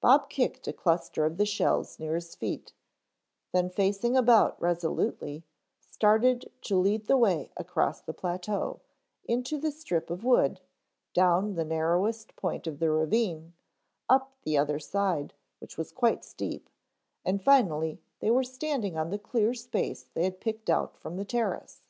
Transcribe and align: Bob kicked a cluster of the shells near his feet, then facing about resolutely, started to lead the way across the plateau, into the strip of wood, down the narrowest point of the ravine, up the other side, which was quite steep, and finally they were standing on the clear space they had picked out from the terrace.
Bob 0.00 0.28
kicked 0.28 0.66
a 0.66 0.72
cluster 0.72 1.24
of 1.24 1.36
the 1.36 1.46
shells 1.46 2.00
near 2.00 2.16
his 2.16 2.34
feet, 2.34 2.72
then 3.52 3.70
facing 3.70 4.16
about 4.16 4.60
resolutely, 4.60 5.44
started 5.78 6.50
to 6.60 6.76
lead 6.76 7.06
the 7.06 7.16
way 7.16 7.52
across 7.56 8.00
the 8.00 8.12
plateau, 8.12 8.80
into 9.26 9.58
the 9.58 9.70
strip 9.70 10.10
of 10.10 10.24
wood, 10.24 10.60
down 11.14 11.54
the 11.54 11.64
narrowest 11.64 12.34
point 12.34 12.66
of 12.66 12.80
the 12.80 12.90
ravine, 12.90 13.52
up 14.08 14.32
the 14.42 14.58
other 14.58 14.80
side, 14.80 15.34
which 15.60 15.78
was 15.78 15.92
quite 15.92 16.24
steep, 16.24 16.68
and 17.24 17.40
finally 17.40 18.00
they 18.18 18.28
were 18.32 18.42
standing 18.42 18.96
on 18.98 19.10
the 19.10 19.18
clear 19.20 19.54
space 19.54 20.02
they 20.14 20.24
had 20.24 20.40
picked 20.40 20.68
out 20.68 20.96
from 20.96 21.16
the 21.16 21.24
terrace. 21.24 21.82